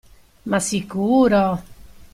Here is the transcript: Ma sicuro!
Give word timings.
Ma 0.49 0.59
sicuro! 0.59 1.45